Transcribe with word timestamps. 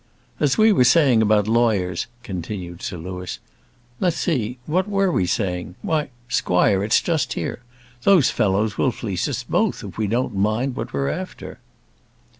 "As 0.39 0.57
we 0.57 0.71
were 0.71 0.83
saying 0.83 1.21
about 1.21 1.47
lawyers," 1.47 2.07
continued 2.23 2.81
Sir 2.81 2.97
Louis. 2.97 3.37
"Let's 3.99 4.17
see, 4.17 4.57
what 4.65 4.89
were 4.89 5.11
we 5.11 5.27
saying? 5.27 5.75
Why, 5.83 6.09
squire, 6.27 6.83
it's 6.83 7.01
just 7.01 7.33
here. 7.33 7.61
Those 8.01 8.31
fellows 8.31 8.79
will 8.79 8.91
fleece 8.91 9.27
us 9.27 9.43
both 9.43 9.83
if 9.83 9.99
we 9.99 10.07
don't 10.07 10.33
mind 10.35 10.75
what 10.75 10.91
we 10.91 11.01
are 11.01 11.09
after." 11.09 11.59